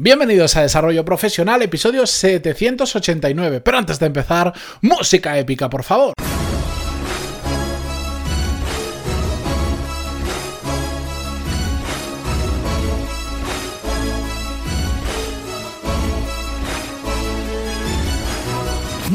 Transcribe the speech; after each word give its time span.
Bienvenidos 0.00 0.56
a 0.56 0.62
Desarrollo 0.62 1.04
Profesional, 1.04 1.60
episodio 1.60 2.06
789. 2.06 3.60
Pero 3.62 3.78
antes 3.78 3.98
de 3.98 4.06
empezar, 4.06 4.52
música 4.80 5.36
épica, 5.36 5.68
por 5.68 5.82
favor. 5.82 6.12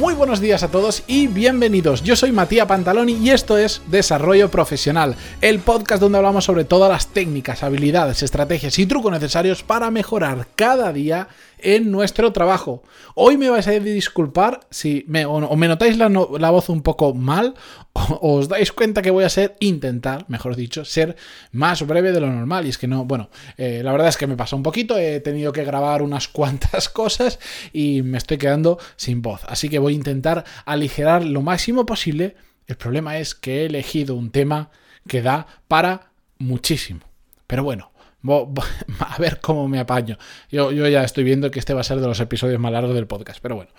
Muy 0.03 0.15
buenos 0.15 0.41
días 0.41 0.63
a 0.63 0.67
todos 0.69 1.05
y 1.07 1.27
bienvenidos. 1.27 2.03
Yo 2.03 2.17
soy 2.17 2.33
Matías 2.33 2.67
Pantaloni 2.67 3.13
y 3.13 3.29
esto 3.29 3.57
es 3.57 3.81
Desarrollo 3.87 4.51
Profesional, 4.51 5.15
el 5.39 5.59
podcast 5.59 6.01
donde 6.01 6.17
hablamos 6.17 6.43
sobre 6.43 6.65
todas 6.65 6.91
las 6.91 7.07
técnicas, 7.07 7.63
habilidades, 7.63 8.21
estrategias 8.21 8.77
y 8.79 8.85
trucos 8.85 9.13
necesarios 9.13 9.63
para 9.63 9.91
mejorar 9.91 10.47
cada 10.57 10.91
día 10.91 11.29
en 11.57 11.89
nuestro 11.89 12.33
trabajo. 12.33 12.83
Hoy 13.15 13.37
me 13.37 13.49
vais 13.49 13.65
a 13.65 13.71
disculpar 13.71 14.59
si 14.69 15.05
me, 15.07 15.25
o, 15.25 15.55
me 15.55 15.69
notáis 15.69 15.97
la, 15.97 16.09
voz 16.09 16.67
un 16.67 16.81
poco 16.81 17.13
mal 17.13 17.55
os 18.21 18.47
dais 18.47 18.71
cuenta 18.71 19.01
que 19.01 19.11
voy 19.11 19.23
a 19.23 19.29
ser, 19.29 19.55
intentar, 19.59 20.25
mejor 20.27 20.55
dicho, 20.55 20.85
ser 20.85 21.15
más 21.51 21.85
breve 21.85 22.11
de 22.11 22.19
lo 22.19 22.27
normal. 22.27 22.65
Y 22.65 22.69
es 22.69 22.77
que 22.77 22.87
no, 22.87 23.05
bueno, 23.05 23.29
eh, 23.57 23.81
la 23.83 23.91
verdad 23.91 24.07
es 24.07 24.17
que 24.17 24.27
me 24.27 24.35
pasa 24.35 24.55
un 24.55 24.63
poquito, 24.63 24.97
he 24.97 25.19
tenido 25.19 25.51
que 25.51 25.63
grabar 25.63 26.01
unas 26.01 26.27
cuantas 26.29 26.89
cosas 26.89 27.39
y 27.71 28.01
me 28.01 28.17
estoy 28.17 28.37
quedando 28.37 28.79
sin 28.95 29.21
voz. 29.21 29.41
Así 29.47 29.69
que 29.69 29.79
voy 29.79 29.93
a 29.93 29.97
intentar 29.97 30.43
aligerar 30.65 31.23
lo 31.23 31.41
máximo 31.41 31.85
posible. 31.85 32.35
El 32.67 32.77
problema 32.77 33.17
es 33.17 33.35
que 33.35 33.61
he 33.61 33.65
elegido 33.65 34.15
un 34.15 34.31
tema 34.31 34.69
que 35.07 35.21
da 35.21 35.47
para 35.67 36.11
muchísimo. 36.37 37.01
Pero 37.45 37.63
bueno, 37.63 37.91
a 38.99 39.17
ver 39.19 39.39
cómo 39.41 39.67
me 39.67 39.79
apaño. 39.79 40.17
Yo, 40.49 40.71
yo, 40.71 40.87
ya 40.87 41.03
estoy 41.03 41.23
viendo 41.23 41.51
que 41.51 41.59
este 41.59 41.73
va 41.73 41.81
a 41.81 41.83
ser 41.83 41.99
de 41.99 42.07
los 42.07 42.19
episodios 42.19 42.59
más 42.59 42.71
largos 42.71 42.95
del 42.95 43.07
podcast, 43.07 43.39
pero 43.41 43.55
bueno. 43.55 43.71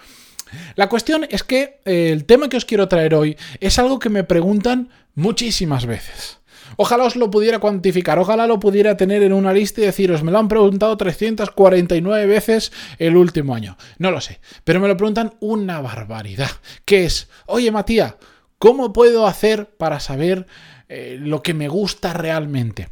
La 0.77 0.89
cuestión 0.89 1.27
es 1.31 1.43
que 1.43 1.81
eh, 1.85 2.11
el 2.13 2.25
tema 2.25 2.49
que 2.49 2.57
os 2.57 2.65
quiero 2.65 2.89
traer 2.89 3.15
hoy 3.15 3.37
es 3.61 3.79
algo 3.79 3.99
que 3.99 4.09
me 4.09 4.25
preguntan 4.25 4.91
muchísimas 5.15 5.87
veces. 5.87 6.39
Ojalá 6.77 7.05
os 7.05 7.17
lo 7.17 7.31
pudiera 7.31 7.59
cuantificar, 7.59 8.19
ojalá 8.19 8.47
lo 8.47 8.59
pudiera 8.59 8.97
tener 8.97 9.23
en 9.23 9.33
una 9.33 9.53
lista 9.53 9.81
y 9.81 9.85
deciros, 9.85 10.23
me 10.23 10.33
lo 10.33 10.39
han 10.39 10.49
preguntado 10.49 10.97
349 10.97 12.27
veces 12.27 12.73
el 12.99 13.17
último 13.17 13.55
año. 13.55 13.77
No 13.99 14.11
lo 14.11 14.21
sé, 14.21 14.41
pero 14.65 14.81
me 14.81 14.89
lo 14.89 14.97
preguntan 14.97 15.35
una 15.41 15.81
barbaridad. 15.81 16.51
Que 16.85 17.05
es, 17.05 17.29
oye 17.47 17.71
Matías, 17.71 18.15
¿cómo 18.59 18.93
puedo 18.93 19.27
hacer 19.27 19.77
para 19.77 20.01
saber 20.01 20.47
eh, 20.89 21.17
lo 21.21 21.43
que 21.43 21.55
me 21.55 21.69
gusta 21.69 22.13
realmente? 22.13 22.89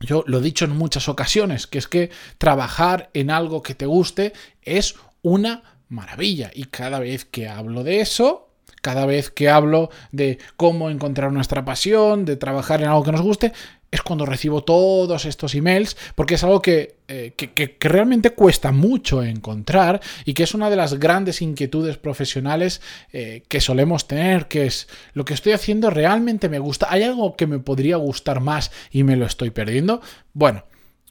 Yo 0.00 0.24
lo 0.26 0.38
he 0.38 0.42
dicho 0.42 0.64
en 0.64 0.76
muchas 0.76 1.08
ocasiones, 1.08 1.66
que 1.66 1.78
es 1.78 1.88
que 1.88 2.10
trabajar 2.38 3.10
en 3.14 3.30
algo 3.30 3.62
que 3.62 3.74
te 3.74 3.86
guste 3.86 4.34
es 4.62 4.96
una 5.22 5.75
maravilla. 5.88 6.50
Y 6.54 6.64
cada 6.64 6.98
vez 6.98 7.24
que 7.24 7.48
hablo 7.48 7.84
de 7.84 8.00
eso, 8.00 8.48
cada 8.82 9.06
vez 9.06 9.30
que 9.30 9.48
hablo 9.48 9.90
de 10.12 10.38
cómo 10.56 10.90
encontrar 10.90 11.32
nuestra 11.32 11.64
pasión, 11.64 12.24
de 12.24 12.36
trabajar 12.36 12.82
en 12.82 12.88
algo 12.88 13.02
que 13.02 13.12
nos 13.12 13.22
guste, 13.22 13.52
es 13.90 14.02
cuando 14.02 14.26
recibo 14.26 14.62
todos 14.62 15.24
estos 15.24 15.54
emails, 15.54 15.96
porque 16.14 16.34
es 16.34 16.44
algo 16.44 16.60
que, 16.60 16.96
eh, 17.08 17.34
realmente 17.80 18.30
cuesta 18.30 18.72
mucho 18.72 19.22
encontrar 19.22 20.00
y 20.24 20.34
que 20.34 20.42
es 20.42 20.54
una 20.54 20.70
de 20.70 20.76
las 20.76 20.94
grandes 21.00 21.40
inquietudes 21.40 21.96
profesionales 21.96 22.80
eh, 23.12 23.42
que 23.48 23.60
solemos 23.60 24.06
tener, 24.06 24.48
que 24.48 24.66
es 24.66 24.88
lo 25.14 25.24
que 25.24 25.34
estoy 25.34 25.52
haciendo 25.52 25.90
realmente 25.90 26.48
me 26.48 26.58
gusta, 26.58 26.88
hay 26.90 27.04
algo 27.04 27.36
que 27.36 27.46
me 27.46 27.58
podría 27.58 27.96
gustar 27.96 28.40
más 28.40 28.70
y 28.90 29.02
me 29.04 29.16
lo 29.16 29.26
estoy 29.26 29.50
perdiendo. 29.50 30.00
Bueno, 30.32 30.64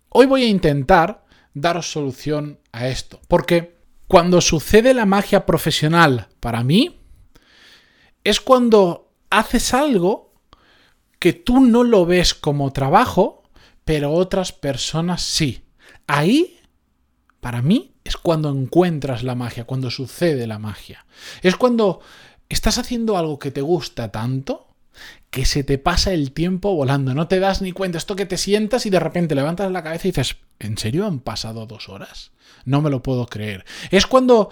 hoy 0.09 0.25
voy 0.27 0.43
a 0.43 0.47
intentar 0.47 1.25
daros 1.53 1.91
solución 1.91 2.59
a 2.71 2.87
esto, 2.87 3.19
porque 3.27 3.74
cuando 4.07 4.41
sucede 4.41 4.93
la 4.93 5.05
magia 5.05 5.45
profesional 5.45 6.27
para 6.39 6.63
mí, 6.63 6.99
es 8.23 8.39
cuando 8.39 9.11
haces 9.29 9.73
algo 9.73 10.33
que 11.19 11.33
tú 11.33 11.59
no 11.59 11.83
lo 11.83 12.05
ves 12.05 12.33
como 12.33 12.71
trabajo, 12.71 13.43
pero 13.83 14.11
otras 14.11 14.51
personas 14.51 15.21
sí. 15.21 15.63
Ahí, 16.07 16.59
para 17.39 17.61
mí, 17.61 17.95
es 18.03 18.17
cuando 18.17 18.49
encuentras 18.49 19.23
la 19.23 19.35
magia, 19.35 19.65
cuando 19.65 19.89
sucede 19.89 20.45
la 20.47 20.59
magia. 20.59 21.05
Es 21.41 21.55
cuando 21.55 22.01
estás 22.49 22.77
haciendo 22.77 23.17
algo 23.17 23.39
que 23.39 23.51
te 23.51 23.61
gusta 23.61 24.11
tanto 24.11 24.74
que 25.35 25.43
se 25.43 25.65
te 25.65 25.77
pasa 25.77 26.13
el 26.13 26.31
tiempo 26.31 26.73
volando, 26.73 27.13
no 27.13 27.27
te 27.27 27.41
das 27.41 27.61
ni 27.61 27.73
cuenta. 27.73 27.97
Esto 27.97 28.15
que 28.15 28.25
te 28.25 28.37
sientas 28.37 28.85
y 28.85 28.89
de 28.89 29.01
repente 29.01 29.35
levantas 29.35 29.69
la 29.69 29.83
cabeza 29.83 30.07
y 30.07 30.11
dices, 30.11 30.37
¿en 30.59 30.77
serio 30.77 31.05
han 31.05 31.19
pasado 31.19 31.65
dos 31.65 31.89
horas? 31.89 32.31
No 32.63 32.81
me 32.81 32.89
lo 32.89 33.03
puedo 33.03 33.25
creer. 33.25 33.65
Es 33.91 34.07
cuando 34.07 34.49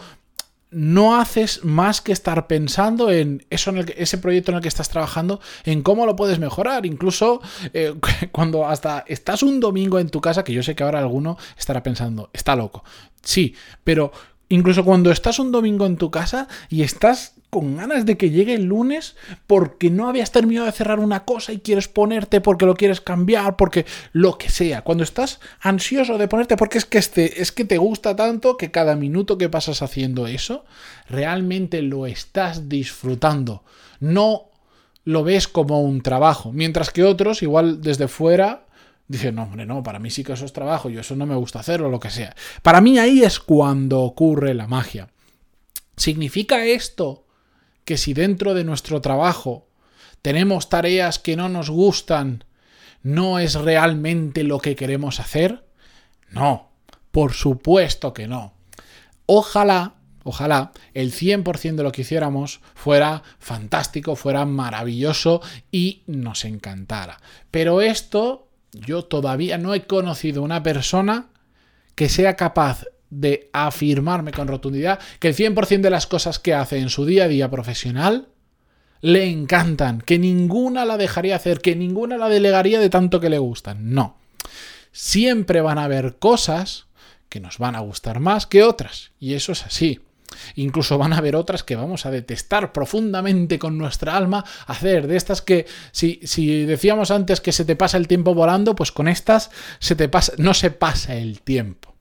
no 0.72 1.18
haces 1.18 1.64
más 1.64 2.02
que 2.02 2.12
estar 2.12 2.48
pensando 2.48 3.10
en 3.12 3.46
eso 3.50 3.70
en 3.70 3.94
ese 3.96 4.18
proyecto 4.18 4.52
en 4.52 4.58
el 4.58 4.62
que 4.62 4.68
estás 4.68 4.90
trabajando, 4.90 5.40
en 5.64 5.84
cómo 5.84 6.06
lo 6.06 6.18
puedes 6.18 6.38
mejorar. 6.38 6.86
Incluso 6.86 7.40
eh, 7.74 7.96
cuando 8.34 8.68
hasta 8.68 9.06
estás 9.08 9.42
un 9.42 9.62
domingo 9.62 10.00
en 10.00 10.10
tu 10.10 10.20
casa, 10.20 10.44
que 10.44 10.52
yo 10.52 10.64
sé 10.64 10.76
que 10.76 10.84
ahora 10.84 11.00
alguno 11.00 11.38
estará 11.58 11.82
pensando, 11.82 12.30
está 12.34 12.58
loco. 12.58 12.84
Sí, 13.22 13.56
pero 13.86 14.12
incluso 14.54 14.86
cuando 14.86 15.12
estás 15.12 15.40
un 15.40 15.52
domingo 15.52 15.86
en 15.86 15.98
tu 15.98 16.12
casa 16.12 16.48
y 16.70 16.84
estás 16.84 17.34
con 17.50 17.76
ganas 17.76 18.06
de 18.06 18.18
que 18.18 18.30
llegue 18.30 18.54
el 18.54 18.66
lunes 18.66 19.16
porque 19.48 19.90
no 19.90 20.08
habías 20.08 20.32
terminado 20.32 20.68
de 20.68 20.72
cerrar 20.72 21.00
una 21.00 21.26
cosa 21.26 21.54
y 21.54 21.60
quieres 21.60 21.88
ponerte 21.88 22.40
porque 22.40 22.66
lo 22.66 22.76
quieres 22.76 23.02
cambiar, 23.02 23.56
porque 23.56 23.86
lo 24.12 24.38
que 24.38 24.50
sea. 24.50 24.84
Cuando 24.84 25.04
estás 25.04 25.40
ansioso 25.60 26.18
de 26.18 26.28
ponerte 26.28 26.56
porque 26.56 26.78
es 26.78 26.86
que, 26.86 27.00
este, 27.00 27.42
es 27.42 27.52
que 27.52 27.66
te 27.66 27.78
gusta 27.78 28.16
tanto 28.16 28.56
que 28.58 28.72
cada 28.72 28.96
minuto 28.96 29.38
que 29.38 29.50
pasas 29.50 29.82
haciendo 29.82 30.28
eso, 30.28 30.66
realmente 31.10 31.82
lo 31.82 32.06
estás 32.06 32.70
disfrutando. 32.70 33.64
No 34.00 34.52
lo 35.04 35.24
ves 35.24 35.48
como 35.48 35.82
un 35.82 36.02
trabajo. 36.02 36.52
Mientras 36.52 36.92
que 36.92 37.04
otros, 37.04 37.42
igual 37.42 37.82
desde 37.82 38.08
fuera, 38.08 38.66
dicen, 39.08 39.36
no, 39.36 39.44
hombre, 39.44 39.66
no, 39.66 39.84
para 39.84 40.00
mí 40.00 40.10
sí 40.10 40.24
que 40.24 40.34
eso 40.34 40.46
es 40.46 40.54
trabajo, 40.54 40.90
yo 40.90 41.02
eso 41.02 41.16
no 41.16 41.26
me 41.26 41.36
gusta 41.36 41.60
hacerlo, 41.60 41.90
lo 41.90 42.00
que 42.00 42.10
sea. 42.10 42.36
Para 42.62 42.82
mí 42.82 42.98
ahí 43.00 43.24
es 43.24 43.40
cuando 43.40 44.02
ocurre 44.02 44.54
la 44.54 44.68
magia. 44.68 45.10
¿Significa 45.96 46.66
esto 46.66 47.26
que 47.86 47.98
si 47.98 48.14
dentro 48.14 48.54
de 48.54 48.64
nuestro 48.64 49.02
trabajo 49.02 49.68
tenemos 50.22 50.70
tareas 50.70 51.20
que 51.20 51.36
no 51.36 51.50
nos 51.50 51.70
gustan, 51.70 52.46
no 53.04 53.40
es 53.40 53.56
realmente 53.56 54.44
lo 54.44 54.60
que 54.60 54.76
queremos 54.76 55.20
hacer? 55.20 55.66
No, 56.30 56.72
por 57.12 57.34
supuesto 57.34 58.14
que 58.14 58.28
no. 58.28 58.54
Ojalá, 59.26 59.96
ojalá 60.24 60.72
el 60.94 61.12
100% 61.12 61.76
de 61.76 61.84
lo 61.84 61.92
que 61.92 62.02
hiciéramos 62.02 62.62
fuera 62.74 63.22
fantástico, 63.38 64.16
fuera 64.16 64.46
maravilloso 64.46 65.42
y 65.72 66.04
nos 66.08 66.46
encantara. 66.46 67.20
Pero 67.52 67.82
esto 67.82 68.48
yo 68.74 69.04
todavía 69.06 69.58
no 69.58 69.74
he 69.74 69.86
conocido 69.86 70.42
una 70.42 70.64
persona 70.64 71.28
que 71.96 72.10
sea 72.10 72.36
capaz 72.36 72.86
de 73.10 73.50
afirmarme 73.54 74.32
con 74.32 74.48
rotundidad 74.48 75.00
que 75.20 75.30
el 75.30 75.36
100% 75.36 75.82
de 75.82 75.90
las 75.90 76.08
cosas 76.08 76.40
que 76.40 76.54
hace 76.54 76.80
en 76.80 76.90
su 76.90 77.06
día 77.06 77.26
a 77.26 77.28
día 77.28 77.50
profesional 77.50 78.30
le 79.02 79.26
encantan, 79.30 80.00
que 80.00 80.18
ninguna 80.18 80.86
la 80.86 80.98
dejaría 80.98 81.36
hacer, 81.36 81.60
que 81.60 81.76
ninguna 81.76 82.18
la 82.18 82.30
delegaría 82.30 82.80
de 82.80 82.90
tanto 82.90 83.20
que 83.20 83.30
le 83.30 83.38
gustan. 83.38 83.94
No. 83.94 84.18
Siempre 84.94 85.60
van 85.60 85.78
a 85.78 85.84
haber 85.84 86.16
cosas 86.20 86.88
que 87.28 87.42
nos 87.42 87.58
van 87.58 87.76
a 87.76 87.82
gustar 87.82 88.22
más 88.22 88.48
que 88.48 88.64
otras, 88.64 89.12
y 89.20 89.34
eso 89.34 89.52
es 89.52 89.66
así. 89.66 90.00
Incluso 90.56 90.98
van 90.98 91.14
a 91.14 91.18
haber 91.18 91.36
otras 91.36 91.64
que 91.64 91.76
vamos 91.76 92.06
a 92.06 92.12
detestar 92.12 92.72
profundamente 92.74 93.60
con 93.60 93.78
nuestra 93.78 94.16
alma, 94.16 94.44
hacer 94.68 95.08
de 95.08 95.16
estas 95.16 95.42
que, 95.42 95.66
si, 95.92 96.20
si, 96.24 96.66
decíamos 96.66 97.12
antes 97.12 97.42
que 97.42 97.52
se 97.52 97.66
te 97.66 97.76
pasa 97.76 97.98
el 97.98 98.08
tiempo 98.08 98.34
volando, 98.34 98.76
pues 98.76 98.92
con 98.92 99.08
estas 99.08 99.52
se 99.80 99.96
te 99.96 100.10
pasa, 100.10 100.34
no 100.38 100.54
se 100.54 100.72
pasa 100.72 101.16
el 101.16 101.42
tiempo. 101.42 101.94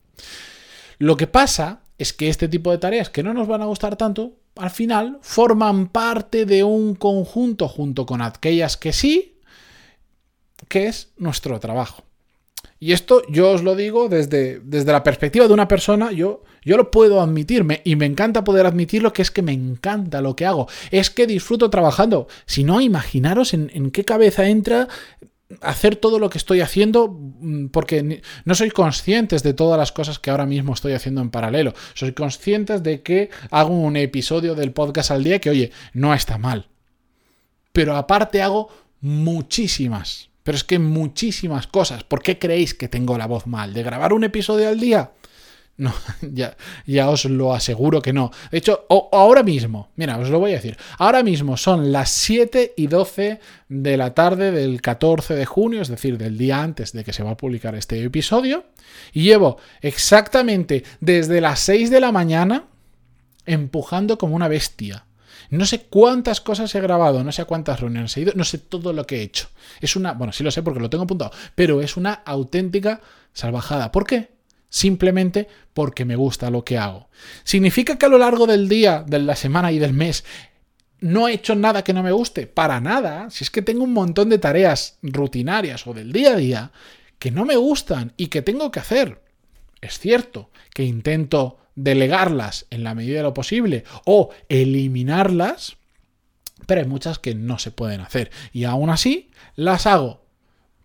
Lo 0.98 1.16
que 1.16 1.26
pasa 1.26 1.80
es 1.98 2.12
que 2.12 2.28
este 2.28 2.48
tipo 2.48 2.70
de 2.70 2.78
tareas 2.78 3.10
que 3.10 3.22
no 3.22 3.34
nos 3.34 3.48
van 3.48 3.62
a 3.62 3.66
gustar 3.66 3.96
tanto, 3.96 4.34
al 4.56 4.70
final 4.70 5.18
forman 5.22 5.88
parte 5.88 6.46
de 6.46 6.64
un 6.64 6.94
conjunto 6.94 7.68
junto 7.68 8.06
con 8.06 8.22
aquellas 8.22 8.76
que 8.76 8.92
sí, 8.92 9.38
que 10.68 10.86
es 10.86 11.12
nuestro 11.16 11.58
trabajo. 11.60 12.04
Y 12.78 12.92
esto 12.92 13.22
yo 13.28 13.52
os 13.52 13.62
lo 13.62 13.76
digo 13.76 14.08
desde, 14.08 14.60
desde 14.60 14.92
la 14.92 15.04
perspectiva 15.04 15.46
de 15.46 15.54
una 15.54 15.68
persona, 15.68 16.10
yo, 16.10 16.42
yo 16.64 16.76
lo 16.76 16.90
puedo 16.90 17.20
admitirme 17.20 17.80
y 17.84 17.96
me 17.96 18.06
encanta 18.06 18.44
poder 18.44 18.66
admitirlo, 18.66 19.12
que 19.12 19.22
es 19.22 19.30
que 19.30 19.42
me 19.42 19.52
encanta 19.52 20.20
lo 20.20 20.36
que 20.36 20.46
hago, 20.46 20.68
es 20.90 21.10
que 21.10 21.26
disfruto 21.26 21.70
trabajando. 21.70 22.28
Si 22.46 22.64
no, 22.64 22.80
imaginaros 22.80 23.54
en, 23.54 23.90
qué 23.90 24.04
cabeza 24.04 24.46
entra 24.48 24.88
hacer 25.60 25.96
todo 25.96 26.18
lo 26.18 26.30
que 26.30 26.38
estoy 26.38 26.62
haciendo 26.62 27.08
mm, 27.08 27.66
porque 27.66 28.22
no 28.44 28.54
soy 28.54 28.70
conscientes 28.70 29.42
de 29.42 29.52
todas 29.52 29.78
las 29.78 29.92
cosas 29.92 30.18
que 30.18 30.30
ahora 30.30 30.46
mismo 30.46 30.72
estoy 30.72 30.92
haciendo 30.92 31.20
en 31.20 31.30
paralelo. 31.30 31.74
Soy 31.94 32.12
conscientes 32.12 32.82
de 32.82 33.02
que 33.02 33.30
hago 33.50 33.74
un 33.74 33.96
episodio 33.96 34.54
del 34.54 34.72
podcast 34.72 35.10
al 35.10 35.24
día 35.24 35.40
que, 35.40 35.50
oye, 35.50 35.72
no 35.92 36.14
está 36.14 36.38
mal. 36.38 36.68
Pero 37.72 37.96
aparte 37.96 38.40
hago 38.40 38.68
muchísimas, 39.00 40.30
pero 40.42 40.56
es 40.56 40.64
que 40.64 40.78
muchísimas 40.78 41.66
cosas. 41.66 42.04
¿Por 42.04 42.22
qué 42.22 42.38
creéis 42.38 42.74
que 42.74 42.88
tengo 42.88 43.18
la 43.18 43.26
voz 43.26 43.46
mal? 43.46 43.74
¿De 43.74 43.82
grabar 43.82 44.12
un 44.12 44.24
episodio 44.24 44.68
al 44.68 44.80
día? 44.80 45.12
No, 45.76 45.92
ya, 46.22 46.56
ya 46.86 47.08
os 47.08 47.24
lo 47.24 47.54
aseguro 47.54 48.02
que 48.02 48.12
no. 48.12 48.30
De 48.50 48.58
hecho, 48.58 48.86
ahora 48.88 49.42
mismo, 49.42 49.90
mira, 49.96 50.18
os 50.18 50.28
lo 50.28 50.38
voy 50.38 50.52
a 50.52 50.56
decir. 50.56 50.76
Ahora 50.98 51.22
mismo 51.22 51.56
son 51.56 51.92
las 51.92 52.10
7 52.10 52.74
y 52.76 52.86
12 52.86 53.40
de 53.68 53.96
la 53.96 54.14
tarde 54.14 54.52
del 54.52 54.80
14 54.82 55.34
de 55.34 55.46
junio, 55.46 55.80
es 55.80 55.88
decir, 55.88 56.18
del 56.18 56.36
día 56.36 56.62
antes 56.62 56.92
de 56.92 57.04
que 57.04 57.12
se 57.12 57.22
va 57.22 57.30
a 57.30 57.36
publicar 57.36 57.74
este 57.74 58.02
episodio. 58.02 58.66
Y 59.12 59.24
llevo 59.24 59.58
exactamente 59.80 60.84
desde 61.00 61.40
las 61.40 61.60
6 61.60 61.90
de 61.90 62.00
la 62.00 62.12
mañana 62.12 62.66
empujando 63.46 64.18
como 64.18 64.36
una 64.36 64.48
bestia. 64.48 65.06
No 65.50 65.66
sé 65.66 65.80
cuántas 65.82 66.40
cosas 66.40 66.74
he 66.74 66.80
grabado, 66.80 67.22
no 67.24 67.32
sé 67.32 67.44
cuántas 67.44 67.80
reuniones 67.80 68.16
he 68.16 68.22
ido, 68.22 68.32
no 68.36 68.44
sé 68.44 68.58
todo 68.58 68.92
lo 68.92 69.06
que 69.06 69.18
he 69.18 69.22
hecho. 69.22 69.48
Es 69.80 69.96
una, 69.96 70.12
bueno, 70.12 70.32
sí 70.32 70.44
lo 70.44 70.50
sé 70.50 70.62
porque 70.62 70.80
lo 70.80 70.88
tengo 70.88 71.04
apuntado, 71.04 71.32
pero 71.54 71.82
es 71.82 71.96
una 71.96 72.14
auténtica 72.24 73.00
salvajada. 73.34 73.92
¿Por 73.92 74.06
qué? 74.06 74.31
Simplemente 74.72 75.48
porque 75.74 76.06
me 76.06 76.16
gusta 76.16 76.50
lo 76.50 76.64
que 76.64 76.78
hago. 76.78 77.10
¿Significa 77.44 77.98
que 77.98 78.06
a 78.06 78.08
lo 78.08 78.16
largo 78.16 78.46
del 78.46 78.70
día, 78.70 79.04
de 79.06 79.18
la 79.18 79.36
semana 79.36 79.70
y 79.70 79.78
del 79.78 79.92
mes 79.92 80.24
no 81.00 81.28
he 81.28 81.34
hecho 81.34 81.54
nada 81.54 81.84
que 81.84 81.92
no 81.92 82.02
me 82.02 82.10
guste? 82.10 82.46
Para 82.46 82.80
nada. 82.80 83.28
Si 83.30 83.44
es 83.44 83.50
que 83.50 83.60
tengo 83.60 83.84
un 83.84 83.92
montón 83.92 84.30
de 84.30 84.38
tareas 84.38 84.98
rutinarias 85.02 85.86
o 85.86 85.92
del 85.92 86.10
día 86.10 86.32
a 86.32 86.36
día 86.36 86.72
que 87.18 87.30
no 87.30 87.44
me 87.44 87.56
gustan 87.56 88.14
y 88.16 88.28
que 88.28 88.40
tengo 88.40 88.70
que 88.70 88.80
hacer. 88.80 89.22
Es 89.82 89.98
cierto 89.98 90.50
que 90.72 90.84
intento 90.84 91.58
delegarlas 91.74 92.66
en 92.70 92.82
la 92.82 92.94
medida 92.94 93.18
de 93.18 93.24
lo 93.24 93.34
posible 93.34 93.84
o 94.06 94.30
eliminarlas, 94.48 95.76
pero 96.66 96.80
hay 96.80 96.86
muchas 96.86 97.18
que 97.18 97.34
no 97.34 97.58
se 97.58 97.72
pueden 97.72 98.00
hacer. 98.00 98.30
Y 98.54 98.64
aún 98.64 98.88
así 98.88 99.30
las 99.54 99.86
hago 99.86 100.21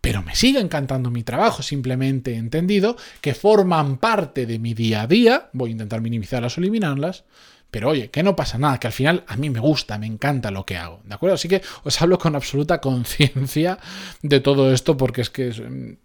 pero 0.08 0.24
me 0.24 0.36
sigue 0.36 0.62
encantando 0.62 1.12
mi 1.12 1.24
trabajo, 1.24 1.62
simplemente 1.62 2.32
he 2.32 2.38
entendido 2.38 2.96
que 3.20 3.34
forman 3.34 3.98
parte 3.98 4.46
de 4.46 4.58
mi 4.58 4.74
día 4.74 5.02
a 5.02 5.08
día, 5.08 5.50
voy 5.52 5.72
a 5.72 5.74
intentar 5.74 6.00
minimizarlas 6.00 6.58
o 6.58 6.62
eliminarlas, 6.62 7.26
pero 7.70 7.90
oye, 7.90 8.10
que 8.10 8.24
no 8.24 8.34
pasa 8.34 8.58
nada, 8.58 8.80
que 8.80 8.88
al 8.88 8.94
final 8.94 9.26
a 9.28 9.36
mí 9.36 9.50
me 9.50 9.60
gusta, 9.60 9.98
me 9.98 10.06
encanta 10.06 10.50
lo 10.50 10.66
que 10.66 10.78
hago, 10.78 11.02
¿de 11.04 11.14
acuerdo? 11.14 11.36
Así 11.36 11.50
que 11.50 11.62
os 11.84 12.02
hablo 12.02 12.18
con 12.18 12.38
absoluta 12.38 12.80
conciencia 12.80 13.80
de 14.22 14.40
todo 14.40 14.72
esto 14.72 14.96
porque 14.96 15.20
es 15.20 15.30
que 15.30 15.50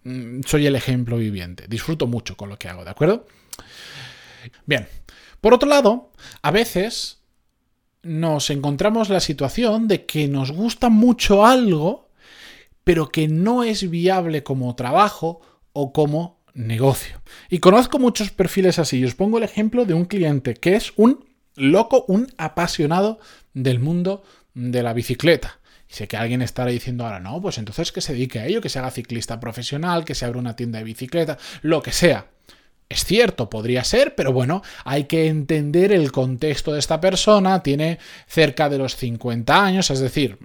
mm, 0.03 0.41
soy 0.45 0.67
el 0.67 0.75
ejemplo 0.75 1.15
viviente, 1.15 1.67
disfruto 1.69 2.05
mucho 2.05 2.35
con 2.35 2.49
lo 2.49 2.59
que 2.59 2.67
hago, 2.67 2.83
¿de 2.83 2.91
acuerdo? 2.91 3.25
Bien, 4.65 4.85
por 5.39 5.53
otro 5.53 5.69
lado, 5.69 6.11
a 6.41 6.51
veces 6.51 7.19
nos 8.01 8.49
encontramos 8.49 9.07
la 9.07 9.21
situación 9.21 9.87
de 9.87 10.05
que 10.05 10.27
nos 10.27 10.51
gusta 10.51 10.89
mucho 10.89 11.45
algo, 11.45 12.09
pero 12.83 13.09
que 13.09 13.27
no 13.27 13.63
es 13.63 13.89
viable 13.89 14.43
como 14.43 14.75
trabajo 14.75 15.41
o 15.73 15.93
como 15.93 16.43
negocio. 16.53 17.21
Y 17.49 17.59
conozco 17.59 17.99
muchos 17.99 18.31
perfiles 18.31 18.79
así. 18.79 19.03
Os 19.03 19.15
pongo 19.15 19.37
el 19.37 19.43
ejemplo 19.43 19.85
de 19.85 19.93
un 19.93 20.05
cliente 20.05 20.53
que 20.53 20.75
es 20.75 20.93
un 20.95 21.25
loco, 21.55 22.05
un 22.07 22.27
apasionado 22.37 23.19
del 23.53 23.79
mundo 23.79 24.23
de 24.53 24.83
la 24.83 24.93
bicicleta. 24.93 25.59
Y 25.89 25.93
sé 25.93 26.07
que 26.07 26.17
alguien 26.17 26.41
estará 26.41 26.71
diciendo 26.71 27.03
ahora, 27.05 27.19
no, 27.19 27.41
pues 27.41 27.57
entonces 27.57 27.91
que 27.91 28.01
se 28.01 28.13
dedique 28.13 28.39
a 28.39 28.45
ello, 28.45 28.61
que 28.61 28.69
se 28.69 28.79
haga 28.79 28.91
ciclista 28.91 29.39
profesional, 29.39 30.05
que 30.05 30.15
se 30.15 30.25
abra 30.25 30.39
una 30.39 30.55
tienda 30.55 30.79
de 30.79 30.85
bicicleta, 30.85 31.37
lo 31.61 31.81
que 31.81 31.91
sea. 31.91 32.27
Es 32.93 33.05
cierto, 33.05 33.49
podría 33.49 33.83
ser, 33.83 34.13
pero 34.13 34.31
bueno, 34.31 34.61
hay 34.85 35.05
que 35.05 35.25
entender 35.25 35.91
el 35.91 36.11
contexto 36.11 36.73
de 36.73 36.77
esta 36.77 37.01
persona. 37.01 37.63
Tiene 37.63 37.97
cerca 38.27 38.69
de 38.69 38.77
los 38.77 38.95
50 38.95 39.65
años, 39.65 39.89
es 39.89 39.99
decir, 39.99 40.37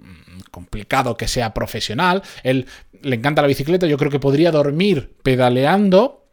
complicado 0.49 1.15
que 1.15 1.27
sea 1.27 1.53
profesional. 1.53 2.23
Él 2.41 2.65
le 3.03 3.17
encanta 3.17 3.43
la 3.43 3.47
bicicleta, 3.47 3.85
yo 3.85 3.99
creo 3.99 4.09
que 4.09 4.19
podría 4.19 4.49
dormir 4.49 5.13
pedaleando, 5.21 6.25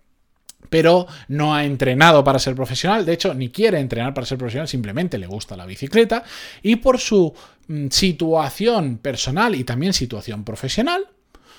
pero 0.71 1.07
no 1.29 1.55
ha 1.55 1.67
entrenado 1.67 2.25
para 2.25 2.39
ser 2.39 2.55
profesional, 2.55 3.05
de 3.05 3.13
hecho 3.13 3.35
ni 3.35 3.51
quiere 3.51 3.79
entrenar 3.79 4.15
para 4.15 4.27
ser 4.27 4.39
profesional, 4.39 4.69
simplemente 4.69 5.19
le 5.19 5.27
gusta 5.27 5.55
la 5.55 5.67
bicicleta 5.67 6.25
y 6.63 6.77
por 6.77 6.99
su 6.99 7.35
mm, 7.69 7.89
situación 7.91 8.97
personal 8.97 9.55
y 9.55 9.65
también 9.65 9.93
situación 9.93 10.45
profesional, 10.45 11.07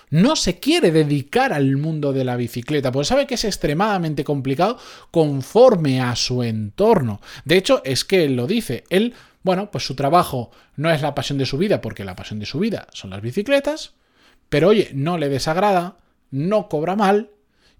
no 0.09 0.35
se 0.35 0.59
quiere 0.59 0.91
dedicar 0.91 1.53
al 1.53 1.77
mundo 1.77 2.13
de 2.13 2.23
la 2.23 2.35
bicicleta, 2.35 2.91
porque 2.91 3.05
sabe 3.05 3.27
que 3.27 3.35
es 3.35 3.43
extremadamente 3.43 4.23
complicado 4.23 4.77
conforme 5.11 6.01
a 6.01 6.15
su 6.15 6.43
entorno. 6.43 7.21
De 7.45 7.57
hecho, 7.57 7.81
es 7.83 8.05
que 8.05 8.23
él 8.23 8.35
lo 8.35 8.47
dice, 8.47 8.83
él 8.89 9.13
bueno, 9.47 9.71
pues 9.71 9.85
su 9.85 9.95
trabajo 9.95 10.51
no 10.75 10.91
es 10.91 11.01
la 11.01 11.15
pasión 11.15 11.37
de 11.37 11.45
su 11.45 11.57
vida, 11.57 11.79
porque 11.79 12.03
la 12.03 12.17
pasión 12.17 12.37
de 12.37 12.45
su 12.45 12.59
vida 12.59 12.87
son 12.91 13.11
las 13.11 13.21
bicicletas, 13.21 13.93
pero 14.49 14.67
oye, 14.67 14.89
no 14.93 15.17
le 15.17 15.29
desagrada, 15.29 15.95
no 16.31 16.67
cobra 16.67 16.97
mal 16.97 17.29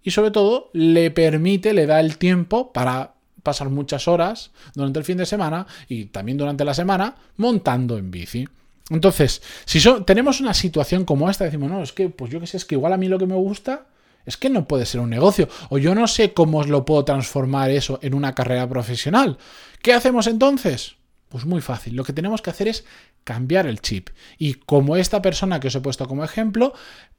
y 0.01 0.11
sobre 0.11 0.31
todo 0.31 0.69
le 0.71 1.11
permite, 1.11 1.73
le 1.73 1.85
da 1.85 1.99
el 1.99 2.17
tiempo 2.17 2.71
para 2.71 3.15
pasar 3.43 3.69
muchas 3.69 4.07
horas 4.07 4.51
durante 4.75 4.99
el 4.99 5.05
fin 5.05 5.17
de 5.17 5.25
semana 5.25 5.67
y 5.89 6.05
también 6.05 6.37
durante 6.37 6.63
la 6.63 6.73
semana 6.73 7.15
montando 7.35 7.97
en 7.97 8.11
bici. 8.11 8.47
Entonces, 8.89 9.41
si 9.65 9.81
tenemos 10.05 10.39
una 10.39 10.53
situación 10.53 11.03
como 11.03 11.29
esta, 11.29 11.43
decimos, 11.43 11.69
no, 11.69 11.83
es 11.83 11.91
que, 11.91 12.09
pues 12.09 12.31
yo 12.31 12.39
qué 12.39 12.47
sé, 12.47 12.57
es 12.57 12.65
que 12.65 12.75
igual 12.75 12.93
a 12.93 12.97
mí 12.97 13.07
lo 13.07 13.19
que 13.19 13.25
me 13.25 13.35
gusta 13.35 13.87
es 14.25 14.37
que 14.37 14.49
no 14.49 14.67
puede 14.67 14.85
ser 14.85 15.01
un 15.01 15.09
negocio. 15.09 15.47
O 15.69 15.77
yo 15.77 15.95
no 15.95 16.07
sé 16.07 16.33
cómo 16.33 16.63
lo 16.63 16.85
puedo 16.85 17.03
transformar 17.05 17.71
eso 17.71 17.99
en 18.01 18.13
una 18.13 18.35
carrera 18.35 18.67
profesional. 18.67 19.37
¿Qué 19.81 19.93
hacemos 19.93 20.27
entonces? 20.27 20.95
Pues 21.29 21.45
muy 21.45 21.61
fácil. 21.61 21.95
Lo 21.95 22.03
que 22.03 22.13
tenemos 22.13 22.41
que 22.41 22.49
hacer 22.49 22.67
es 22.67 22.85
cambiar 23.23 23.67
el 23.67 23.81
chip. 23.81 24.09
Y 24.37 24.55
como 24.55 24.95
esta 24.95 25.21
persona 25.21 25.59
que 25.59 25.67
os 25.67 25.75
he 25.75 25.81
puesto 25.81 26.07
como 26.07 26.23
ejemplo, 26.23 26.73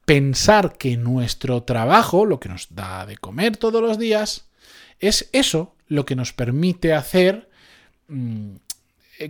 pensar 0.05 0.77
que 0.79 0.97
nuestro 0.97 1.63
trabajo, 1.63 2.25
lo 2.25 2.41
que 2.41 2.49
nos 2.49 2.75
da 2.75 3.05
de 3.07 3.17
comer 3.17 3.57
todos 3.57 3.83
los 3.83 3.99
días, 3.99 4.47
es 5.01 5.29
eso 5.33 5.77
lo 5.87 6.05
que 6.05 6.17
nos 6.17 6.33
permite 6.33 6.93
hacer 6.93 7.49
mm, 8.09 8.57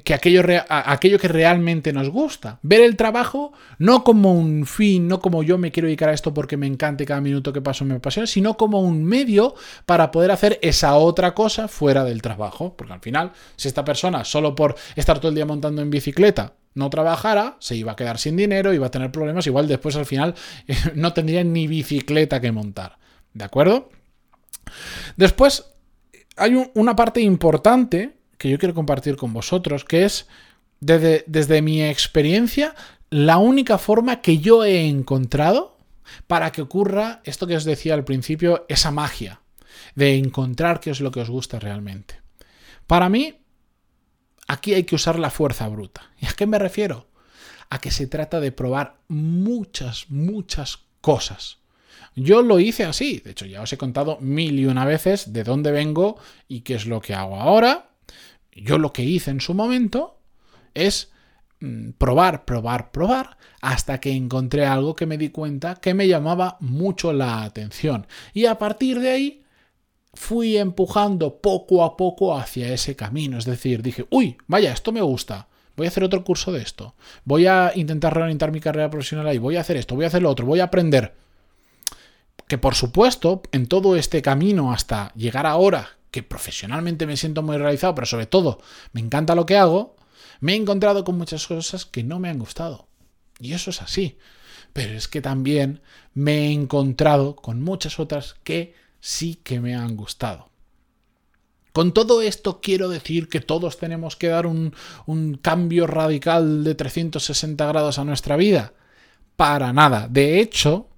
que 0.05 0.12
aquello, 0.12 0.43
aquello 0.69 1.19
que 1.19 1.29
realmente 1.29 1.93
nos 1.93 2.11
gusta. 2.11 2.58
Ver 2.62 2.82
el 2.82 2.96
trabajo 2.96 3.52
no 3.79 4.05
como 4.05 4.35
un 4.35 4.67
fin, 4.67 5.08
no 5.08 5.20
como 5.20 5.43
yo 5.43 5.56
me 5.56 5.73
quiero 5.73 5.87
dedicar 5.87 6.11
a 6.11 6.12
esto 6.12 6.35
porque 6.35 6.58
me 6.58 6.67
encante 6.67 7.06
cada 7.06 7.23
minuto 7.23 7.52
que 7.52 7.62
paso 7.62 7.85
me 7.85 7.94
apasiona, 7.94 8.26
sino 8.26 8.56
como 8.56 8.82
un 8.82 9.05
medio 9.05 9.55
para 9.87 10.11
poder 10.11 10.31
hacer 10.31 10.58
esa 10.61 10.96
otra 10.96 11.35
cosa 11.35 11.69
fuera 11.69 12.05
del 12.05 12.20
trabajo. 12.20 12.75
Porque 12.76 12.93
al 12.93 13.00
final, 13.00 13.32
si 13.56 13.69
esta 13.69 13.85
persona 13.85 14.25
solo 14.25 14.55
por 14.55 14.76
estar 14.94 15.19
todo 15.19 15.31
el 15.31 15.35
día 15.35 15.46
montando 15.46 15.81
en 15.81 15.91
bicicleta 15.91 16.55
no 16.75 16.91
trabajara, 16.91 17.56
se 17.58 17.75
iba 17.75 17.93
a 17.93 17.96
quedar 17.96 18.19
sin 18.19 18.37
dinero, 18.37 18.75
iba 18.75 18.87
a 18.87 18.91
tener 18.91 19.11
problemas, 19.11 19.46
igual 19.46 19.67
después 19.67 19.96
al 19.96 20.06
final 20.06 20.34
no 20.94 21.12
tendría 21.14 21.43
ni 21.43 21.67
bicicleta 21.67 22.41
que 22.41 22.52
montar. 22.52 22.99
¿De 23.32 23.44
acuerdo? 23.44 23.88
Después 25.17 25.64
hay 26.37 26.70
una 26.75 26.94
parte 26.94 27.20
importante 27.20 28.18
que 28.39 28.49
yo 28.49 28.59
quiero 28.59 28.75
compartir 28.75 29.17
con 29.17 29.33
vosotros, 29.33 29.85
que 29.85 30.05
es, 30.05 30.27
desde, 30.81 31.25
desde 31.27 31.61
mi 31.61 31.83
experiencia, 31.83 32.75
la 33.11 33.39
única 33.39 33.79
forma 33.79 34.21
que 34.21 34.39
yo 34.39 34.65
he 34.65 34.87
encontrado 34.87 35.77
para 36.27 36.53
que 36.53 36.63
ocurra 36.63 37.21
esto 37.25 37.47
que 37.47 37.57
os 37.57 37.65
decía 37.65 37.95
al 37.95 38.05
principio, 38.05 38.65
esa 38.69 38.91
magia 38.91 39.41
de 39.95 40.17
encontrar 40.17 40.81
qué 40.81 40.91
es 40.91 41.01
lo 41.01 41.11
que 41.11 41.21
os 41.21 41.31
gusta 41.31 41.59
realmente. 41.59 42.21
Para 42.87 43.09
mí, 43.09 43.41
aquí 44.47 44.75
hay 44.75 44.85
que 44.85 44.95
usar 44.95 45.19
la 45.19 45.31
fuerza 45.31 45.69
bruta. 45.69 46.11
¿Y 46.21 46.27
a 46.27 46.33
qué 46.33 46.47
me 46.47 46.59
refiero? 46.59 47.09
A 47.71 47.81
que 47.81 47.91
se 47.91 48.07
trata 48.07 48.41
de 48.41 48.53
probar 48.53 48.97
muchas, 49.09 50.07
muchas 50.09 50.81
cosas. 51.01 51.59
Yo 52.15 52.43
lo 52.43 52.59
hice 52.59 52.85
así, 52.85 53.21
de 53.21 53.31
hecho 53.31 53.47
ya 53.47 53.63
os 53.63 53.73
he 53.73 53.79
contado 53.79 54.19
mil 54.21 54.59
y 54.59 54.67
una 54.67 54.85
veces 54.85 55.33
de 55.33 55.45
dónde 55.45 55.71
vengo 55.71 56.19
y 56.49 56.63
qué 56.63 56.75
es 56.75 56.87
lo 56.87 57.01
que 57.01 57.15
hago 57.15 57.37
ahora, 57.37 57.91
yo 58.62 58.79
lo 58.79 58.93
que 58.93 59.05
hice 59.05 59.31
en 59.31 59.41
su 59.41 59.55
momento 59.55 60.19
es 60.74 61.10
mm, 61.60 61.91
probar, 61.98 62.44
probar, 62.44 62.91
probar, 62.91 63.36
hasta 63.60 64.00
que 64.00 64.12
encontré 64.12 64.67
algo 64.67 64.94
que 64.94 65.06
me 65.06 65.19
di 65.19 65.31
cuenta 65.31 65.77
que 65.77 65.94
me 65.94 66.08
llamaba 66.08 66.56
mucho 66.60 67.12
la 67.12 67.43
atención. 67.43 68.06
Y 68.32 68.46
a 68.46 68.58
partir 68.58 69.00
de 69.00 69.10
ahí 69.10 69.43
fui 70.15 70.56
empujando 70.56 71.41
poco 71.41 71.84
a 71.84 71.96
poco 71.96 72.36
hacia 72.36 72.72
ese 72.72 72.96
camino. 72.96 73.38
Es 73.38 73.44
decir, 73.44 73.82
dije, 73.82 74.06
uy, 74.10 74.36
vaya, 74.46 74.72
esto 74.72 74.93
me 74.93 75.00
gusta. 75.00 75.48
Voy 75.77 75.86
a 75.86 75.91
hacer 75.91 76.03
otro 76.03 76.24
curso 76.24 76.50
de 76.50 76.60
esto. 76.60 76.94
Voy 77.24 77.46
a 77.46 77.72
intentar 77.74 78.15
reorientar 78.15 78.50
mi 78.50 78.60
carrera 78.60 78.91
profesional 78.91 79.29
ahí. 79.29 79.38
Voy 79.38 79.56
a 79.56 79.60
hacer 79.60 79.77
esto, 79.77 79.94
voy 79.94 80.05
a 80.05 80.08
hacer 80.08 80.22
lo 80.22 80.31
otro, 80.31 80.44
voy 80.44 80.60
a 80.60 80.65
aprender. 80.65 81.15
Que 82.48 82.58
por 82.58 82.74
supuesto, 82.74 83.43
en 83.53 83.67
todo 83.67 83.94
este 83.94 84.20
camino 84.20 84.72
hasta 84.72 85.12
llegar 85.15 85.46
ahora, 85.46 85.97
profesionalmente 86.22 87.06
me 87.06 87.17
siento 87.17 87.43
muy 87.43 87.56
realizado, 87.56 87.94
pero 87.94 88.06
sobre 88.06 88.27
todo 88.27 88.60
me 88.93 89.01
encanta 89.01 89.34
lo 89.34 89.46
que 89.46 89.56
hago, 89.56 89.96
me 90.41 90.53
he 90.53 90.56
encontrado 90.56 91.05
con 91.05 91.19
muchas 91.19 91.46
cosas 91.46 91.84
que 91.84 92.05
no 92.05 92.19
me 92.19 92.29
han 92.29 92.39
gustado. 92.39 92.89
Y 93.41 93.53
eso 93.53 93.70
es 93.70 93.82
así. 93.82 94.19
Pero 94.72 94.94
es 94.94 95.08
que 95.08 95.20
también 95.20 95.81
me 96.15 96.48
he 96.48 96.53
encontrado 96.53 97.37
con 97.37 97.63
muchas 97.63 97.98
otras 97.98 98.37
que 98.44 98.75
sí 99.01 99.37
que 99.43 99.60
me 99.60 99.75
han 99.75 99.96
gustado. 99.96 100.51
Con 101.72 101.93
todo 101.93 102.22
esto 102.22 102.60
quiero 102.60 102.89
decir 102.89 103.29
que 103.29 103.41
todos 103.41 103.79
tenemos 103.79 104.17
que 104.17 104.29
dar 104.29 104.46
un, 104.46 104.75
un, 105.06 105.34
cambio 105.34 105.87
radical 105.87 106.65
de 106.65 106.75
360 106.75 107.65
grados 107.67 107.98
a 107.98 108.05
nuestra 108.05 108.37
vida. 108.37 108.72
Para 109.37 109.72
nada. 109.72 110.08
De 110.08 110.41
hecho, 110.41 110.89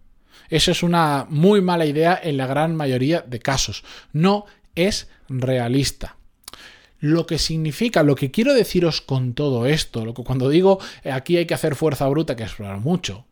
eso 0.48 0.70
es 0.70 0.82
una 0.82 1.26
muy 1.28 1.60
mala 1.60 1.86
idea 1.86 2.18
en 2.22 2.36
la 2.36 2.46
gran 2.46 2.74
mayoría 2.74 3.20
de 3.20 3.40
casos. 3.40 3.84
No 4.12 4.46
es 4.86 5.08
realista. 5.28 6.16
Lo 6.98 7.26
que 7.26 7.38
significa, 7.38 8.02
lo 8.02 8.14
que 8.14 8.30
quiero 8.30 8.52
deciros 8.52 9.00
con 9.00 9.32
todo 9.34 9.66
esto, 9.66 10.04
lo 10.04 10.12
que 10.12 10.22
cuando 10.22 10.50
digo 10.50 10.78
eh, 11.02 11.10
aquí 11.10 11.36
hay 11.38 11.46
que 11.46 11.54
hacer 11.54 11.74
fuerza 11.74 12.06
bruta, 12.08 12.36
que 12.36 12.44
es 12.44 12.58
mucho, 12.60 13.26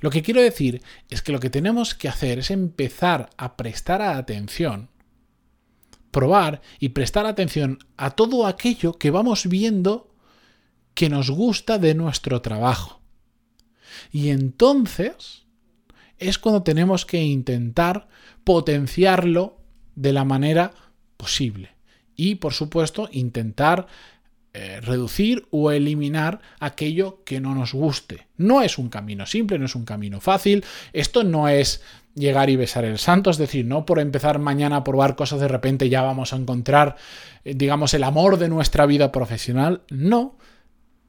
lo 0.00 0.10
que 0.10 0.22
quiero 0.22 0.42
decir 0.42 0.82
es 1.08 1.22
que 1.22 1.32
lo 1.32 1.40
que 1.40 1.50
tenemos 1.50 1.94
que 1.94 2.08
hacer 2.08 2.40
es 2.40 2.50
empezar 2.50 3.30
a 3.36 3.56
prestar 3.56 4.02
atención, 4.02 4.90
probar 6.10 6.60
y 6.78 6.90
prestar 6.90 7.26
atención 7.26 7.78
a 7.96 8.10
todo 8.10 8.46
aquello 8.46 8.94
que 8.94 9.10
vamos 9.10 9.48
viendo 9.48 10.10
que 10.94 11.08
nos 11.08 11.30
gusta 11.30 11.78
de 11.78 11.94
nuestro 11.94 12.40
trabajo. 12.42 13.00
Y 14.12 14.30
entonces 14.30 15.44
es 16.18 16.38
cuando 16.38 16.62
tenemos 16.62 17.04
que 17.04 17.22
intentar 17.22 18.08
potenciarlo 18.44 19.60
de 19.94 20.12
la 20.12 20.24
manera 20.24 20.72
posible. 21.24 21.70
Y, 22.16 22.34
por 22.34 22.52
supuesto, 22.52 23.08
intentar 23.10 23.86
eh, 24.52 24.82
reducir 24.82 25.46
o 25.50 25.70
eliminar 25.70 26.40
aquello 26.60 27.22
que 27.24 27.40
no 27.40 27.54
nos 27.54 27.72
guste. 27.72 28.26
No 28.36 28.60
es 28.60 28.76
un 28.76 28.90
camino 28.90 29.24
simple, 29.24 29.58
no 29.58 29.64
es 29.64 29.74
un 29.74 29.86
camino 29.86 30.20
fácil. 30.20 30.62
Esto 30.92 31.24
no 31.24 31.48
es 31.48 31.82
llegar 32.14 32.50
y 32.50 32.56
besar 32.56 32.84
el 32.84 32.98
santo, 32.98 33.30
es 33.30 33.38
decir, 33.38 33.64
no 33.64 33.86
por 33.86 34.00
empezar 34.00 34.38
mañana 34.38 34.76
a 34.76 34.84
probar 34.84 35.16
cosas 35.16 35.40
de 35.40 35.48
repente 35.48 35.88
ya 35.88 36.02
vamos 36.02 36.34
a 36.34 36.36
encontrar, 36.36 36.96
eh, 37.46 37.54
digamos, 37.54 37.94
el 37.94 38.04
amor 38.04 38.36
de 38.36 38.50
nuestra 38.50 38.84
vida 38.84 39.10
profesional. 39.10 39.80
No, 39.88 40.36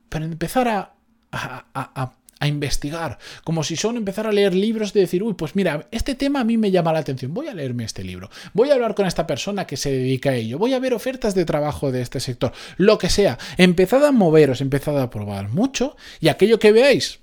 pero 0.07 0.23
empezar 0.23 0.69
a, 0.69 0.93
a 1.31 1.65
a 1.73 2.13
investigar, 2.41 3.17
como 3.43 3.63
si 3.63 3.75
son 3.75 3.97
empezar 3.97 4.27
a 4.27 4.31
leer 4.31 4.53
libros 4.53 4.93
de 4.93 5.01
decir, 5.01 5.23
uy, 5.23 5.33
pues 5.33 5.55
mira, 5.55 5.87
este 5.91 6.15
tema 6.15 6.41
a 6.41 6.43
mí 6.43 6.57
me 6.57 6.71
llama 6.71 6.93
la 6.93 6.99
atención, 6.99 7.33
voy 7.33 7.47
a 7.47 7.53
leerme 7.53 7.85
este 7.85 8.03
libro, 8.03 8.29
voy 8.53 8.69
a 8.69 8.73
hablar 8.73 8.93
con 8.93 9.05
esta 9.05 9.25
persona 9.25 9.65
que 9.65 9.77
se 9.77 9.91
dedica 9.91 10.31
a 10.31 10.35
ello, 10.35 10.57
voy 10.57 10.73
a 10.73 10.79
ver 10.79 10.93
ofertas 10.93 11.33
de 11.33 11.45
trabajo 11.45 11.91
de 11.91 12.01
este 12.01 12.19
sector, 12.19 12.51
lo 12.77 12.97
que 12.97 13.09
sea, 13.09 13.37
empezad 13.57 14.05
a 14.05 14.11
moveros, 14.11 14.61
empezad 14.61 14.99
a 15.01 15.09
probar 15.09 15.49
mucho 15.49 15.95
y 16.19 16.27
aquello 16.27 16.59
que 16.59 16.71
veáis 16.71 17.19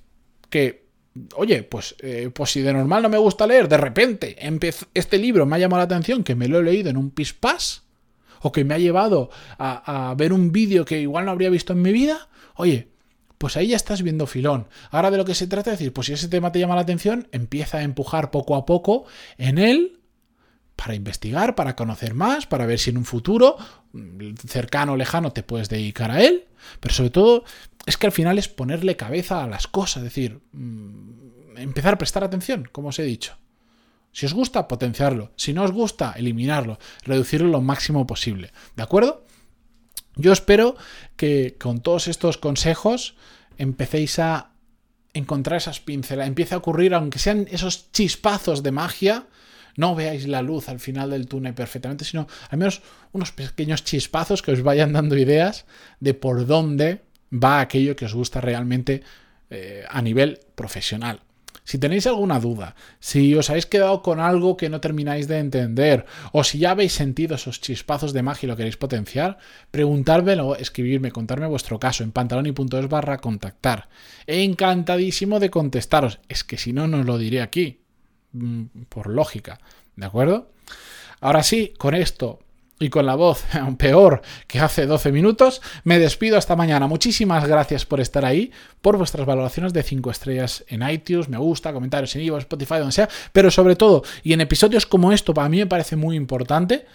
que 0.49 0.83
oye, 1.35 1.63
pues, 1.63 1.95
eh, 2.01 2.31
pues 2.33 2.53
si 2.53 2.63
de 2.63 2.73
normal 2.73 3.03
no 3.03 3.09
me 3.11 3.19
gusta 3.19 3.47
leer, 3.47 3.69
de 3.69 3.77
repente 3.77 4.37
este 4.95 5.19
libro 5.19 5.45
me 5.45 5.57
ha 5.57 5.59
llamado 5.59 5.81
la 5.81 5.85
atención, 5.85 6.25
que 6.25 6.35
me 6.35 6.49
lo 6.49 6.59
he 6.59 6.63
leído 6.63 6.89
en 6.89 6.97
un 6.97 7.11
pispás, 7.11 7.83
o 8.41 8.51
que 8.51 8.65
me 8.65 8.75
ha 8.75 8.79
llevado 8.79 9.31
a, 9.59 10.11
a 10.11 10.15
ver 10.15 10.33
un 10.33 10.53
vídeo 10.53 10.85
que 10.85 11.01
igual 11.01 11.27
no 11.27 11.31
habría 11.31 11.51
visto 11.51 11.75
en 11.75 11.83
mi 11.83 11.93
vida, 11.93 12.29
oye, 12.57 12.89
pues 13.43 13.57
ahí 13.57 13.67
ya 13.67 13.77
estás 13.77 14.03
viendo 14.03 14.29
filón. 14.29 14.69
Ahora 14.93 15.11
de 15.11 15.17
lo 15.17 15.25
que 15.25 15.35
se 15.35 15.49
trata 15.49 15.73
es 15.73 15.81
decir, 15.81 15.93
pues 15.93 16.07
si 16.07 16.13
ese 16.13 16.29
tema 16.29 16.53
te 16.53 16.61
llama 16.61 16.77
la 16.77 16.83
atención, 16.83 17.27
empieza 17.33 17.79
a 17.79 17.83
empujar 17.83 18.31
poco 18.31 18.55
a 18.55 18.65
poco 18.65 19.05
en 19.37 19.59
él 19.59 19.99
para 20.77 20.95
investigar, 20.95 21.57
para 21.57 21.75
conocer 21.75 22.15
más, 22.15 22.47
para 22.47 22.67
ver 22.67 22.79
si 22.79 22.91
en 22.91 22.99
un 22.99 23.05
futuro 23.05 23.57
mm, 23.95 24.35
cercano 24.47 24.93
o 24.93 24.97
lejano 24.97 25.33
te 25.33 25.43
puedes 25.43 25.69
dedicar 25.69 26.13
a 26.13 26.23
él, 26.23 26.45
pero 26.79 26.95
sobre 26.95 27.11
todo 27.11 27.43
es 27.85 27.97
que 27.97 28.07
al 28.07 28.13
final 28.13 28.39
es 28.39 28.47
ponerle 28.47 28.95
cabeza 28.95 29.43
a 29.43 29.49
las 29.49 29.67
cosas, 29.67 29.97
es 29.97 30.05
decir, 30.05 30.39
mm, 30.53 31.57
empezar 31.57 31.95
a 31.95 31.99
prestar 31.99 32.23
atención, 32.23 32.69
como 32.71 32.91
os 32.91 32.99
he 33.01 33.03
dicho. 33.03 33.37
Si 34.13 34.25
os 34.25 34.35
gusta, 34.35 34.69
potenciarlo. 34.69 35.33
Si 35.35 35.53
no 35.53 35.65
os 35.65 35.73
gusta, 35.73 36.13
eliminarlo, 36.17 36.79
reducirlo 37.03 37.49
lo 37.49 37.61
máximo 37.61 38.07
posible. 38.07 38.53
¿De 38.77 38.85
acuerdo? 38.85 39.25
Yo 40.17 40.33
espero 40.33 40.77
que 41.17 41.57
con 41.59 41.81
todos 41.81 42.09
estos 42.09 42.39
consejos 42.39 43.15
empecéis 43.59 44.19
a 44.19 44.51
encontrar 45.15 45.59
esas 45.59 45.81
pinceladas, 45.81 46.29
empiece 46.29 46.55
a 46.55 46.59
ocurrir, 46.59 46.95
aunque 46.95 47.19
sean 47.19 47.47
esos 47.51 47.91
chispazos 47.93 48.63
de 48.63 48.73
magia, 48.73 49.27
no 49.77 49.95
veáis 49.95 50.27
la 50.27 50.43
luz 50.43 50.69
al 50.69 50.81
final 50.81 51.11
del 51.11 51.27
túnel 51.27 51.55
perfectamente, 51.55 52.05
sino 52.05 52.27
al 52.51 52.59
menos 52.59 52.83
unos 53.13 53.33
pequeños 53.33 53.85
chispazos 53.85 54.43
que 54.43 54.53
os 54.53 54.63
vayan 54.63 54.93
dando 54.93 55.17
ideas 55.17 55.65
de 56.01 56.15
por 56.15 56.47
dónde 56.47 57.03
va 57.33 57.61
aquello 57.61 57.97
que 57.97 58.05
os 58.05 58.15
gusta 58.15 58.41
realmente 58.41 59.03
eh, 59.51 59.85
a 59.89 60.03
nivel 60.03 60.41
profesional. 60.55 61.21
Si 61.65 61.79
tenéis 61.79 62.07
alguna 62.07 62.41
duda, 62.41 62.75
si 62.99 63.35
os 63.35 63.49
habéis 63.49 63.67
quedado 63.67 64.03
con 64.03 64.19
algo 64.19 64.57
que 64.57 64.69
no 64.69 64.81
termináis 64.81 65.29
de 65.29 65.39
entender, 65.39 66.07
o 66.33 66.43
si 66.43 66.59
ya 66.59 66.73
habéis 66.73 66.93
sentido 66.93 67.37
esos 67.37 67.61
chispazos 67.61 68.13
de 68.13 68.23
magia 68.23 68.47
y 68.47 68.51
lo 68.51 68.57
queréis 68.57 68.77
potenciar, 68.77 69.39
preguntármelo, 69.71 70.57
escribirme, 70.57 71.13
contarme 71.13 71.47
vuestro 71.47 71.79
caso 71.79 72.03
en 72.03 72.11
pantaloni.es 72.11 72.89
barra 72.89 73.19
contactar. 73.19 73.89
Encantadísimo 74.27 75.39
de 75.39 75.51
contestaros. 75.51 76.19
Es 76.29 76.43
que 76.43 76.59
si 76.59 76.73
no, 76.73 76.89
no 76.89 77.05
lo 77.05 77.17
diré 77.17 77.43
aquí. 77.43 77.81
Mm, 78.33 78.65
por 78.89 79.09
lógica. 79.09 79.61
¿De 79.95 80.07
acuerdo? 80.07 80.51
Ahora 81.21 81.43
sí, 81.43 81.73
con 81.79 81.95
esto 81.95 82.41
y 82.83 82.91
con 82.91 83.07
la 83.07 83.15
voz 83.15 83.45
aún 83.55 83.77
peor 83.77 84.23
que 84.47 84.61
hace 84.61 84.87
12 84.87 85.13
minutos, 85.13 85.63
me 85.85 85.99
despido 85.99 86.37
hasta 86.37 86.57
mañana. 86.57 86.87
Muchísimas 86.87 87.47
gracias 87.47 87.87
por 87.87 88.01
estar 88.01 88.25
ahí, 88.25 88.51
por 88.81 88.97
vuestras 88.97 89.27
valoraciones 89.27 89.73
de 89.73 89.83
5 89.83 90.11
estrellas 90.11 90.65
en 90.69 90.89
iTunes, 90.89 91.29
me 91.29 91.39
gusta, 91.39 91.73
comentarios 91.73 92.15
en 92.17 92.23
Ivo, 92.23 92.39
Spotify, 92.39 92.75
donde 92.79 92.93
sea, 92.93 93.09
pero 93.33 93.51
sobre 93.51 93.77
todo, 93.77 94.03
y 94.23 94.33
en 94.33 94.41
episodios 94.41 94.87
como 94.87 95.13
esto, 95.13 95.35
para 95.35 95.49
mí 95.49 95.59
me 95.59 95.67
parece 95.67 95.97
muy 95.97 96.17
importante, 96.17 96.87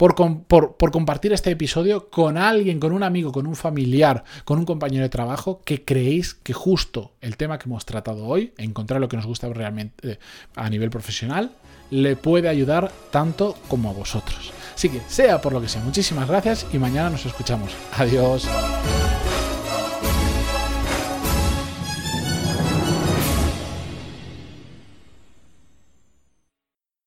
por, 0.00 0.14
por, 0.46 0.90
compartir 0.90 1.34
este 1.34 1.50
episodio 1.50 2.08
con 2.08 2.38
alguien, 2.38 2.80
con 2.80 2.92
un 2.92 3.02
amigo, 3.02 3.32
con 3.32 3.46
un 3.46 3.54
familiar, 3.54 4.24
con 4.46 4.58
un 4.58 4.64
compañero 4.64 5.02
de 5.02 5.10
trabajo 5.10 5.60
que 5.62 5.84
creéis 5.84 6.32
que 6.32 6.54
justo 6.54 7.12
el 7.20 7.36
tema 7.36 7.58
que 7.58 7.68
hemos 7.68 7.84
tratado 7.84 8.24
hoy, 8.24 8.54
encontrar 8.56 8.98
lo 8.98 9.10
que 9.10 9.18
nos 9.18 9.26
gusta 9.26 9.46
realmente 9.50 10.12
eh, 10.12 10.18
a 10.56 10.70
nivel 10.70 10.88
profesional, 10.88 11.52
le 11.90 12.16
puede 12.16 12.48
ayudar 12.48 12.90
tanto 13.10 13.54
como 13.68 13.90
a 13.90 13.92
vosotros. 13.92 14.54
Así 14.74 14.88
que, 14.88 15.02
sea 15.06 15.42
por 15.42 15.52
lo 15.52 15.60
que 15.60 15.68
sea, 15.68 15.82
muchísimas 15.82 16.26
gracias 16.26 16.66
y 16.72 16.78
mañana 16.78 17.10
nos 17.10 17.26
escuchamos. 17.26 17.70
Adiós. 17.98 18.48